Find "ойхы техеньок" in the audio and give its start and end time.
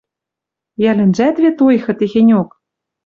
1.67-2.49